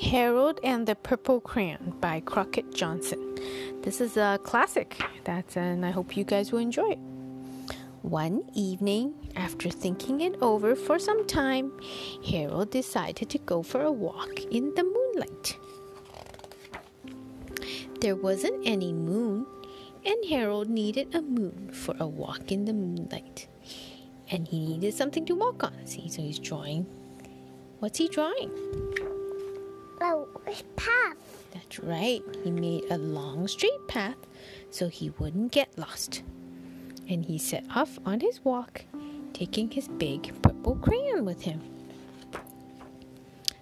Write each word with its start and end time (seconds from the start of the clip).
Harold 0.00 0.60
and 0.62 0.86
the 0.86 0.94
Purple 0.94 1.40
Crayon 1.40 1.92
by 2.00 2.20
Crockett 2.20 2.72
Johnson. 2.72 3.36
This 3.82 4.00
is 4.00 4.16
a 4.16 4.38
classic, 4.44 4.96
that's 5.24 5.56
and 5.56 5.84
I 5.84 5.90
hope 5.90 6.16
you 6.16 6.24
guys 6.24 6.52
will 6.52 6.60
enjoy 6.60 6.90
it. 6.90 6.98
One 8.02 8.48
evening, 8.54 9.32
after 9.34 9.68
thinking 9.70 10.20
it 10.20 10.36
over 10.40 10.76
for 10.76 11.00
some 11.00 11.26
time, 11.26 11.72
Harold 12.30 12.70
decided 12.70 13.28
to 13.28 13.38
go 13.38 13.62
for 13.62 13.82
a 13.82 13.90
walk 13.90 14.40
in 14.52 14.72
the 14.76 14.84
moonlight. 14.84 15.58
There 18.00 18.14
wasn't 18.14 18.64
any 18.64 18.92
moon, 18.92 19.46
and 20.06 20.24
Harold 20.26 20.68
needed 20.68 21.12
a 21.12 21.22
moon 21.22 21.72
for 21.72 21.96
a 21.98 22.06
walk 22.06 22.52
in 22.52 22.66
the 22.66 22.72
moonlight. 22.72 23.48
And 24.30 24.46
he 24.46 24.60
needed 24.60 24.94
something 24.94 25.26
to 25.26 25.34
walk 25.34 25.64
on. 25.64 25.74
See, 25.86 26.08
so 26.08 26.22
he's 26.22 26.38
drawing. 26.38 26.86
What's 27.80 27.98
he 27.98 28.08
drawing? 28.08 28.50
A 30.00 30.26
path. 30.76 31.16
That's 31.52 31.80
right. 31.80 32.22
He 32.44 32.50
made 32.50 32.84
a 32.90 32.98
long 32.98 33.48
straight 33.48 33.88
path 33.88 34.16
so 34.70 34.88
he 34.88 35.10
wouldn't 35.18 35.52
get 35.52 35.76
lost. 35.78 36.22
And 37.08 37.24
he 37.24 37.38
set 37.38 37.64
off 37.74 37.98
on 38.06 38.20
his 38.20 38.44
walk, 38.44 38.84
taking 39.32 39.70
his 39.70 39.88
big 39.88 40.40
purple 40.42 40.76
crayon 40.76 41.24
with 41.24 41.42
him. 41.42 41.60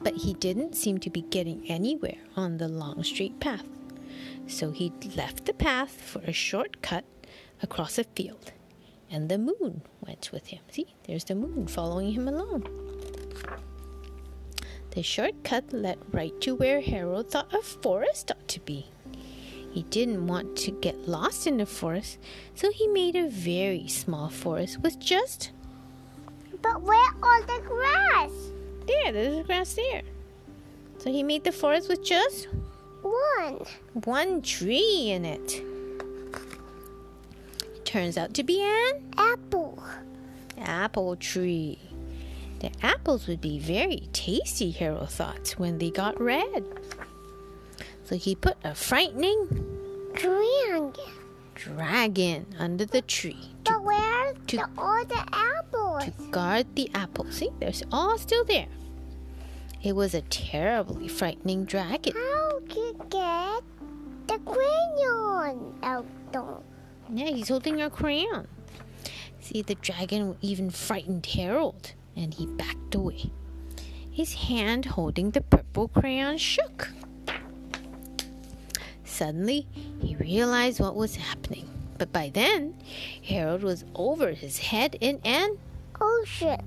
But 0.00 0.14
he 0.14 0.34
didn't 0.34 0.76
seem 0.76 0.98
to 0.98 1.10
be 1.10 1.22
getting 1.22 1.64
anywhere 1.68 2.18
on 2.36 2.58
the 2.58 2.68
long 2.68 3.02
straight 3.04 3.40
path. 3.40 3.66
So 4.46 4.70
he 4.70 4.92
left 5.16 5.46
the 5.46 5.54
path 5.54 6.00
for 6.00 6.20
a 6.20 6.32
short 6.32 6.82
cut 6.82 7.04
across 7.62 7.98
a 7.98 8.04
field. 8.04 8.52
And 9.10 9.28
the 9.28 9.38
moon 9.38 9.82
went 10.06 10.30
with 10.32 10.48
him. 10.48 10.60
See, 10.70 10.94
there's 11.06 11.24
the 11.24 11.34
moon 11.34 11.66
following 11.66 12.12
him 12.12 12.28
along. 12.28 12.66
The 14.98 15.04
shortcut 15.04 15.72
led 15.72 15.98
right 16.10 16.34
to 16.40 16.56
where 16.56 16.80
Harold 16.80 17.30
thought 17.30 17.54
a 17.54 17.62
forest 17.62 18.32
ought 18.32 18.48
to 18.48 18.58
be. 18.58 18.86
He 19.70 19.84
didn't 19.84 20.26
want 20.26 20.56
to 20.56 20.72
get 20.72 21.08
lost 21.08 21.46
in 21.46 21.58
the 21.58 21.66
forest, 21.66 22.18
so 22.56 22.72
he 22.72 22.88
made 22.88 23.14
a 23.14 23.28
very 23.28 23.86
small 23.86 24.28
forest 24.28 24.80
with 24.80 24.98
just. 24.98 25.52
But 26.60 26.82
where 26.82 27.12
all 27.22 27.42
the 27.42 27.62
grass? 27.64 28.32
There, 28.88 29.12
there's 29.12 29.46
grass 29.46 29.74
there. 29.74 30.02
So 30.98 31.12
he 31.12 31.22
made 31.22 31.44
the 31.44 31.52
forest 31.52 31.88
with 31.88 32.02
just 32.02 32.48
One. 33.02 33.66
one 34.02 34.42
tree 34.42 35.12
in 35.12 35.24
it. 35.24 35.62
Turns 37.84 38.18
out 38.18 38.34
to 38.34 38.42
be 38.42 38.60
an 38.62 39.12
Apple. 39.16 39.80
apple 40.58 41.14
tree. 41.14 41.78
The 42.60 42.70
apples 42.82 43.26
would 43.28 43.40
be 43.40 43.58
very 43.58 44.08
tasty, 44.12 44.70
Harold 44.72 45.10
thought, 45.10 45.50
when 45.58 45.78
they 45.78 45.90
got 45.90 46.20
red. 46.20 46.64
So 48.04 48.16
he 48.16 48.34
put 48.34 48.56
a 48.64 48.74
frightening 48.74 49.46
Dragon. 50.14 50.92
dragon 51.54 52.46
under 52.58 52.84
the 52.84 53.02
tree 53.02 53.50
to, 53.64 53.72
But 53.72 53.84
where 53.84 54.34
to- 54.48 54.56
the 54.56 54.68
all 54.76 55.04
the 55.04 55.24
apples? 55.32 56.04
to 56.04 56.10
guard 56.30 56.66
the 56.74 56.90
apples. 56.94 57.36
See, 57.36 57.50
they're 57.60 57.72
all 57.92 58.18
still 58.18 58.44
there. 58.44 58.66
It 59.82 59.94
was 59.94 60.14
a 60.14 60.22
terribly 60.22 61.06
frightening 61.06 61.64
dragon. 61.64 62.14
How 62.14 62.60
can 62.68 62.76
you 62.78 63.06
get 63.10 63.62
the 64.26 64.38
crayon 64.44 65.78
out 65.82 66.06
though? 66.32 66.62
Yeah, 67.12 67.26
he's 67.26 67.48
holding 67.48 67.80
a 67.80 67.88
crayon. 67.88 68.48
See, 69.40 69.62
the 69.62 69.76
dragon 69.76 70.36
even 70.40 70.70
frightened 70.70 71.24
Harold, 71.26 71.92
and 72.18 72.34
he 72.34 72.46
backed 72.46 72.94
away. 72.94 73.30
His 74.10 74.34
hand 74.34 74.84
holding 74.84 75.30
the 75.30 75.40
purple 75.40 75.88
crayon 75.88 76.36
shook. 76.36 76.90
Suddenly, 79.04 79.66
he 80.00 80.16
realized 80.16 80.80
what 80.80 80.96
was 80.96 81.16
happening. 81.16 81.68
But 81.96 82.12
by 82.12 82.30
then, 82.32 82.76
Harold 83.24 83.62
was 83.62 83.84
over 83.94 84.32
his 84.32 84.58
head 84.58 84.96
in 85.00 85.20
an. 85.24 85.58
Ocean. 86.00 86.60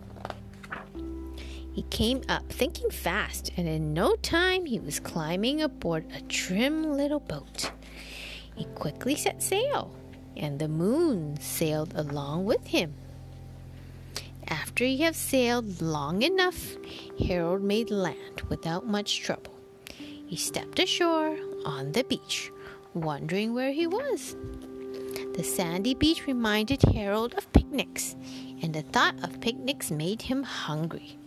He 1.74 1.84
came 1.84 2.22
up 2.28 2.52
thinking 2.52 2.90
fast, 2.90 3.52
and 3.56 3.68
in 3.68 3.94
no 3.94 4.16
time 4.18 4.66
he 4.66 4.80
was 4.80 5.00
climbing 5.00 5.62
aboard 5.62 6.06
a 6.14 6.22
trim 6.24 6.98
little 6.98 7.22
boat. 7.22 7.72
He 8.56 8.66
quickly 8.76 9.16
set 9.16 9.42
sail, 9.42 9.96
and 10.36 10.60
the 10.60 10.68
moon 10.68 11.40
sailed 11.40 11.94
along 11.96 12.44
with 12.44 12.68
him. 12.68 12.94
After 14.52 14.84
he 14.84 14.98
had 14.98 15.16
sailed 15.16 15.82
long 15.82 16.24
enough, 16.24 16.76
Harold 17.18 17.64
made 17.64 17.90
land 17.90 18.42
without 18.50 18.86
much 18.86 19.22
trouble. 19.22 19.54
He 20.28 20.36
stepped 20.36 20.78
ashore 20.78 21.38
on 21.64 21.94
the 21.94 22.04
beach, 22.04 22.52
wondering 22.94 23.54
where 23.54 23.72
he 23.72 23.88
was. 23.88 24.36
The 25.36 25.44
sandy 25.44 25.94
beach 25.94 26.28
reminded 26.28 26.84
Harold 26.84 27.34
of 27.36 27.52
picnics, 27.54 28.18
and 28.62 28.74
the 28.74 28.82
thought 28.82 29.16
of 29.24 29.40
picnics 29.40 29.90
made 29.90 30.24
him 30.24 30.44
hungry. 30.44 31.18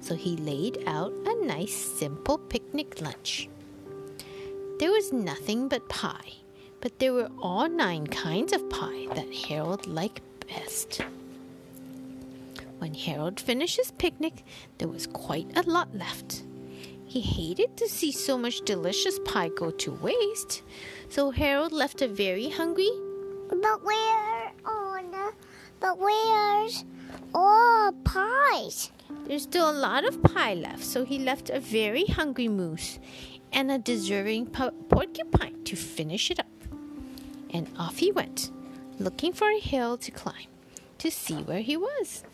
So 0.00 0.16
he 0.16 0.36
laid 0.36 0.82
out 0.88 1.12
a 1.24 1.46
nice, 1.46 1.74
simple 1.74 2.36
picnic 2.36 3.00
lunch. 3.00 3.48
There 4.80 4.90
was 4.90 5.12
nothing 5.12 5.68
but 5.68 5.88
pie, 5.88 6.32
but 6.80 6.98
there 6.98 7.12
were 7.12 7.30
all 7.40 7.68
nine 7.68 8.08
kinds 8.08 8.52
of 8.52 8.68
pie 8.70 9.06
that 9.14 9.32
Harold 9.32 9.86
liked 9.86 10.22
best. 10.48 11.02
When 12.78 12.94
Harold 12.94 13.40
finished 13.40 13.76
his 13.76 13.90
picnic, 13.92 14.44
there 14.78 14.88
was 14.88 15.06
quite 15.06 15.56
a 15.56 15.68
lot 15.68 15.94
left. 15.94 16.44
He 17.06 17.20
hated 17.20 17.76
to 17.76 17.88
see 17.88 18.12
so 18.12 18.36
much 18.36 18.60
delicious 18.62 19.18
pie 19.24 19.48
go 19.48 19.70
to 19.70 19.92
waste, 19.92 20.62
so 21.08 21.30
Harold 21.30 21.72
left 21.72 22.02
a 22.02 22.08
very 22.08 22.50
hungry 22.50 22.90
But 23.48 23.82
where 23.84 24.52
on 24.64 25.10
the 25.10 25.32
but 25.78 25.98
where's 25.98 26.84
all 27.34 27.92
pies? 28.04 28.90
There's 29.26 29.44
still 29.44 29.70
a 29.70 29.72
lot 29.72 30.04
of 30.04 30.22
pie 30.22 30.54
left, 30.54 30.84
so 30.84 31.04
he 31.04 31.18
left 31.18 31.50
a 31.50 31.60
very 31.60 32.04
hungry 32.04 32.48
moose 32.48 32.98
and 33.52 33.70
a 33.70 33.78
deserving 33.78 34.46
po- 34.46 34.72
porcupine 34.88 35.62
to 35.64 35.76
finish 35.76 36.30
it 36.30 36.40
up. 36.40 36.46
And 37.50 37.68
off 37.78 37.98
he 37.98 38.10
went, 38.12 38.50
looking 38.98 39.32
for 39.32 39.48
a 39.48 39.60
hill 39.60 39.96
to 39.98 40.10
climb 40.10 40.48
to 40.98 41.10
see 41.10 41.36
where 41.36 41.60
he 41.60 41.76
was. 41.76 42.24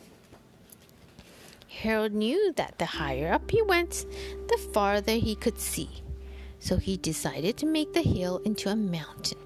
Harold 1.83 2.13
knew 2.13 2.53
that 2.53 2.79
the 2.79 2.87
higher 2.87 3.33
up 3.33 3.51
he 3.51 3.61
went, 3.61 4.07
the 4.47 4.57
farther 4.73 5.15
he 5.15 5.35
could 5.35 5.59
see, 5.59 5.91
so 6.61 6.77
he 6.77 6.97
decided 6.97 7.57
to 7.57 7.67
make 7.67 7.93
the 7.93 8.03
hill 8.03 8.41
into 8.45 8.69
a 8.69 8.77
mountain. 8.77 9.41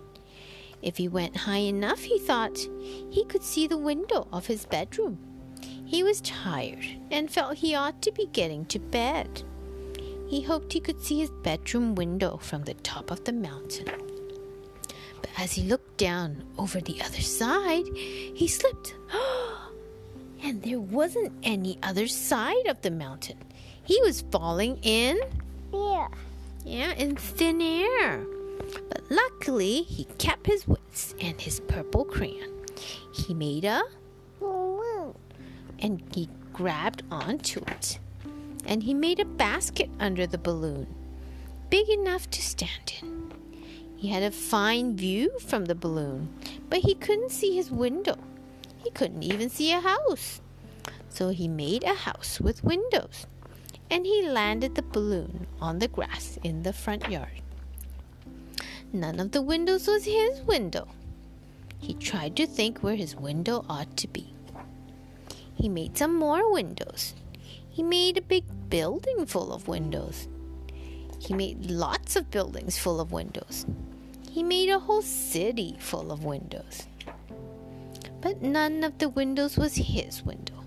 If 0.82 0.98
he 0.98 1.08
went 1.08 1.34
high 1.34 1.64
enough, 1.64 2.00
he 2.00 2.19
thought, 2.19 2.58
he 3.08 3.24
could 3.24 3.42
see 3.42 3.66
the 3.66 3.78
window 3.78 4.28
of 4.34 4.47
his 4.47 4.66
bedroom. 4.66 5.19
He 5.86 6.02
was 6.02 6.20
tired 6.20 6.84
and 7.10 7.30
felt 7.30 7.56
he 7.56 7.74
ought 7.74 8.02
to 8.02 8.12
be 8.12 8.26
getting 8.26 8.66
to 8.66 8.80
bed. 8.80 9.42
He 10.28 10.42
hoped 10.42 10.74
he 10.74 10.80
could 10.80 11.00
see 11.00 11.20
his 11.20 11.30
bedroom 11.42 11.94
window 11.94 12.36
from 12.36 12.64
the 12.64 12.74
top 12.74 13.10
of 13.10 13.24
the 13.24 13.32
mountain. 13.32 13.86
But 15.22 15.30
as 15.38 15.53
he 15.53 15.62
looked 15.62 15.97
down 15.97 16.44
over 16.58 16.82
the 16.82 17.00
other 17.00 17.22
side, 17.22 17.86
he 17.97 18.47
slipped. 18.47 18.94
Oh, 19.14 19.56
and 20.47 20.62
there 20.62 20.79
wasn't 20.79 21.33
any 21.43 21.77
other 21.83 22.07
side 22.07 22.67
of 22.69 22.81
the 22.83 22.91
mountain. 22.91 23.37
He 23.83 24.01
was 24.03 24.23
falling 24.31 24.79
in, 24.83 25.19
Here. 25.73 26.09
yeah, 26.65 26.93
in 26.93 27.17
thin 27.17 27.61
air. 27.61 28.25
But 28.89 29.03
luckily, 29.11 29.83
he 29.83 30.05
kept 30.19 30.47
his 30.47 30.69
wits 30.69 31.17
and 31.21 31.41
his 31.41 31.59
purple 31.59 32.05
crayon. 32.05 32.65
He 33.12 33.34
made 33.34 33.65
a 33.65 33.83
Balloon. 34.39 35.15
and 35.81 36.01
he 36.15 36.28
grabbed 36.53 37.03
onto 37.10 37.60
it. 37.66 37.99
And 38.66 38.84
he 38.84 38.95
made 38.95 39.19
a 39.19 39.25
basket 39.25 39.91
under 39.99 40.27
the 40.27 40.39
balloon, 40.39 40.87
big 41.71 41.89
enough 41.89 42.31
to 42.31 42.42
stand 42.42 42.95
in. 43.03 43.33
He 43.97 44.09
had 44.09 44.22
a 44.22 44.31
fine 44.31 44.97
view 44.97 45.39
from 45.41 45.65
the 45.65 45.75
balloon, 45.75 46.28
but 46.71 46.81
he 46.81 46.95
couldn't 46.95 47.31
see 47.31 47.57
his 47.57 47.71
window. 47.71 48.16
He 48.86 48.92
couldn't 48.92 49.24
even 49.24 49.50
see 49.50 49.72
a 49.72 49.80
house. 49.80 50.41
So 51.09 51.30
he 51.30 51.48
made 51.48 51.83
a 51.83 51.92
house 51.92 52.41
with 52.41 52.62
windows, 52.62 53.27
and 53.91 54.06
he 54.06 54.22
landed 54.22 54.77
the 54.77 54.83
balloon 54.83 55.48
on 55.60 55.80
the 55.80 55.88
grass 55.88 56.38
in 56.44 56.62
the 56.62 56.72
front 56.72 57.10
yard. 57.10 57.42
None 58.92 59.18
of 59.18 59.33
the 59.33 59.42
windows 59.42 59.88
was 59.88 60.04
his 60.04 60.41
window. 60.42 60.86
He 61.80 61.94
tried 61.94 62.36
to 62.36 62.47
think 62.47 62.78
where 62.78 62.94
his 62.94 63.16
window 63.16 63.65
ought 63.68 63.97
to 63.97 64.06
be. 64.06 64.33
He 65.56 65.68
made 65.68 65.98
some 65.98 66.15
more 66.15 66.53
windows. 66.53 67.12
He 67.68 67.82
made 67.82 68.16
a 68.16 68.22
big 68.22 68.44
building 68.71 69.27
full 69.27 69.53
of 69.53 69.66
windows. 69.66 70.28
He 71.18 71.34
made 71.34 71.68
lots 71.68 72.15
of 72.15 72.30
buildings 72.30 72.78
full 72.78 73.00
of 73.00 73.10
windows. 73.10 73.66
He 74.30 74.44
made 74.44 74.68
a 74.68 74.78
whole 74.78 75.03
city 75.03 75.74
full 75.80 76.12
of 76.12 76.22
windows. 76.22 76.86
But 78.27 78.43
none 78.43 78.83
of 78.83 78.99
the 78.99 79.09
windows 79.09 79.57
was 79.57 79.77
his 79.77 80.25
window. 80.25 80.65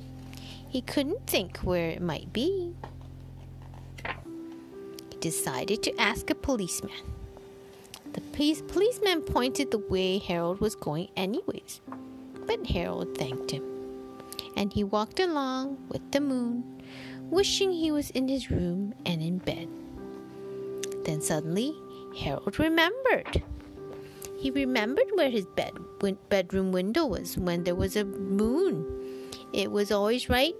He 0.69 0.79
couldn't 0.79 1.27
think 1.27 1.57
where 1.57 1.89
it 1.89 2.01
might 2.01 2.31
be. 2.31 2.73
He 5.11 5.17
decided 5.19 5.83
to 5.83 5.99
ask 5.99 6.29
a 6.29 6.35
policeman. 6.35 7.03
The 8.13 8.21
police- 8.21 8.61
policeman 8.61 9.23
pointed 9.23 9.71
the 9.71 9.77
way 9.77 10.19
Harold 10.19 10.61
was 10.61 10.73
going, 10.73 11.09
anyways, 11.17 11.81
but 12.47 12.65
Harold 12.67 13.17
thanked 13.17 13.51
him. 13.51 13.65
And 14.55 14.71
he 14.71 14.85
walked 14.85 15.19
along 15.19 15.79
with 15.89 16.13
the 16.13 16.21
moon, 16.21 16.63
wishing 17.29 17.73
he 17.73 17.91
was 17.91 18.09
in 18.11 18.29
his 18.29 18.49
room 18.49 18.93
and 19.05 19.21
in 19.21 19.37
bed. 19.39 19.67
Then 21.03 21.19
suddenly, 21.19 21.75
Harold 22.17 22.57
remembered. 22.57 23.43
He 24.39 24.51
remembered 24.51 25.07
where 25.15 25.29
his 25.29 25.45
bed 25.45 25.73
win- 26.01 26.17
bedroom 26.29 26.71
window 26.71 27.05
was 27.05 27.37
when 27.37 27.63
there 27.65 27.75
was 27.75 27.95
a 27.95 28.05
moon. 28.05 28.85
It 29.53 29.71
was 29.71 29.91
always 29.91 30.29
right. 30.29 30.55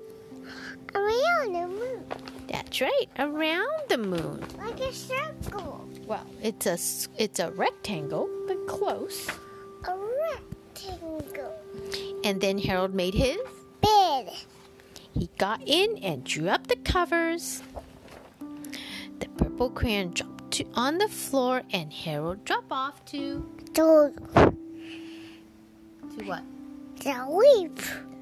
Around 0.95 1.53
the 1.53 1.67
moon, 1.67 2.03
That's 2.51 2.81
right, 2.81 3.07
around 3.19 3.81
the 3.89 3.97
moon. 3.97 4.43
like 4.57 4.79
a 4.79 4.91
circle. 4.91 5.87
Well, 6.07 6.25
it's 6.41 6.65
a 6.65 6.77
it's 7.21 7.39
a 7.39 7.51
rectangle, 7.51 8.27
but 8.47 8.65
close. 8.67 9.27
A 9.87 9.95
rectangle. 9.95 11.53
And 12.23 12.41
then 12.41 12.57
Harold 12.57 12.93
made 12.95 13.13
his. 13.13 13.37
Bed. 13.81 14.31
He 15.13 15.29
got 15.37 15.61
in 15.65 15.97
and 15.99 16.23
drew 16.23 16.49
up 16.49 16.67
the 16.67 16.75
covers. 16.77 17.61
The 19.19 19.29
purple 19.37 19.69
crayon 19.69 20.11
dropped 20.11 20.38
to, 20.51 20.66
on 20.74 20.98
the 20.98 21.07
floor, 21.07 21.63
and 21.72 21.92
Harold 21.92 22.44
drop 22.46 22.72
off 22.72 23.04
to 23.06 23.46
To 23.74 24.13
to 26.18 26.25
what? 26.25 26.44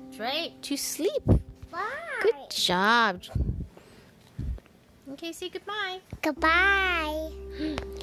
That's 0.10 0.20
right, 0.20 0.62
to 0.62 0.78
sleep. 0.78 1.26
Bye. 1.72 1.82
Good 2.22 2.50
job. 2.50 3.24
Okay, 5.14 5.32
say 5.32 5.50
goodbye. 5.50 6.00
Goodbye. 6.22 7.32